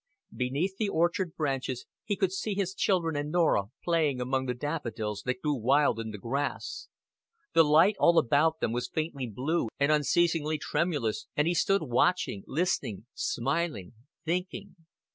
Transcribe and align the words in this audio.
Beneath 0.35 0.77
the 0.77 0.89
orchard 0.89 1.35
branches 1.35 1.85
he 2.03 2.15
could 2.15 2.31
see 2.31 2.55
his 2.55 2.73
children 2.73 3.15
and 3.15 3.29
Norah 3.29 3.65
playing 3.83 4.19
among 4.19 4.47
the 4.47 4.55
daffodils 4.55 5.21
that 5.27 5.43
grew 5.43 5.53
wild 5.53 5.99
in 5.99 6.09
the 6.09 6.17
grass; 6.17 6.87
the 7.53 7.63
light 7.63 7.97
all 7.99 8.17
about 8.17 8.61
them 8.61 8.71
was 8.71 8.89
faintly 8.89 9.27
blue 9.27 9.67
and 9.79 9.91
unceasingly 9.91 10.57
tremulous 10.57 11.27
and 11.37 11.47
he 11.47 11.53
stood 11.53 11.83
watching, 11.83 12.43
listening, 12.47 13.05
smiling, 13.13 13.93
thinking. 14.25 14.75